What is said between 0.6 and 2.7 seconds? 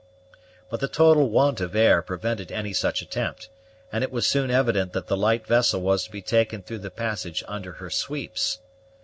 But the total want of air prevented